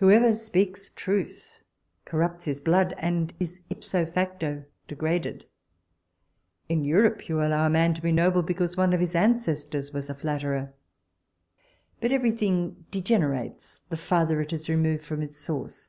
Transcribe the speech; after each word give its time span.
Whoever 0.00 0.34
speaks 0.34 0.90
truth, 0.90 1.60
corrupts 2.04 2.44
his 2.44 2.60
blood, 2.60 2.92
and 2.98 3.32
is 3.40 3.62
ipso 3.70 4.04
facto 4.04 4.64
degraded. 4.86 5.46
In 6.68 6.84
Europe 6.84 7.26
you 7.26 7.40
allow 7.40 7.64
a 7.64 7.70
man 7.70 7.94
to 7.94 8.02
be 8.02 8.12
noble 8.12 8.42
because 8.42 8.76
one 8.76 8.92
of 8.92 9.00
his 9.00 9.14
ancestors 9.14 9.94
was 9.94 10.10
a 10.10 10.14
flatterer. 10.14 10.74
But 12.02 12.12
every 12.12 12.32
thing 12.32 12.84
degenerates, 12.90 13.80
the 13.88 13.96
farther 13.96 14.42
it 14.42 14.52
is 14.52 14.68
removed 14.68 15.04
from 15.06 15.22
its 15.22 15.38
source. 15.38 15.88